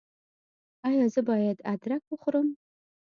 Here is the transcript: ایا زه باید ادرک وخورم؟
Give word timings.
ایا 0.87 1.05
زه 1.13 1.21
باید 1.29 1.57
ادرک 1.73 2.03
وخورم؟ 2.09 2.47